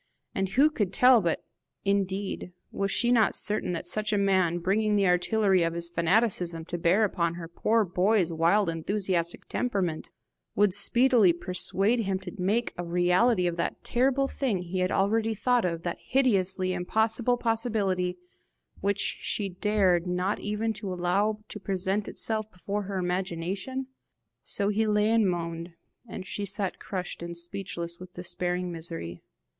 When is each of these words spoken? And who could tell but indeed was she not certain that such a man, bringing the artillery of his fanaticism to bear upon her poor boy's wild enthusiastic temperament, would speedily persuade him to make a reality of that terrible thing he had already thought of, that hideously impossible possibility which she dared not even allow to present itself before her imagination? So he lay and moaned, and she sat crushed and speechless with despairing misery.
And 0.33 0.49
who 0.49 0.71
could 0.71 0.91
tell 0.91 1.21
but 1.21 1.45
indeed 1.85 2.53
was 2.71 2.89
she 2.91 3.11
not 3.11 3.35
certain 3.35 3.71
that 3.73 3.85
such 3.85 4.11
a 4.11 4.17
man, 4.17 4.57
bringing 4.57 4.95
the 4.95 5.05
artillery 5.05 5.61
of 5.61 5.75
his 5.75 5.87
fanaticism 5.89 6.65
to 6.65 6.79
bear 6.79 7.03
upon 7.03 7.35
her 7.35 7.47
poor 7.47 7.85
boy's 7.85 8.33
wild 8.33 8.67
enthusiastic 8.67 9.47
temperament, 9.47 10.09
would 10.55 10.73
speedily 10.73 11.31
persuade 11.33 11.99
him 11.99 12.17
to 12.17 12.31
make 12.39 12.73
a 12.79 12.83
reality 12.83 13.45
of 13.45 13.57
that 13.57 13.83
terrible 13.83 14.27
thing 14.27 14.63
he 14.63 14.79
had 14.79 14.91
already 14.91 15.35
thought 15.35 15.65
of, 15.65 15.83
that 15.83 15.99
hideously 16.01 16.73
impossible 16.73 17.37
possibility 17.37 18.17
which 18.79 19.17
she 19.19 19.49
dared 19.49 20.07
not 20.07 20.39
even 20.39 20.73
allow 20.81 21.43
to 21.47 21.59
present 21.59 22.07
itself 22.07 22.51
before 22.51 22.81
her 22.85 22.97
imagination? 22.97 23.85
So 24.41 24.69
he 24.69 24.87
lay 24.87 25.11
and 25.11 25.29
moaned, 25.29 25.75
and 26.09 26.25
she 26.25 26.47
sat 26.47 26.79
crushed 26.79 27.21
and 27.21 27.37
speechless 27.37 27.99
with 27.99 28.15
despairing 28.15 28.71
misery. 28.71 29.21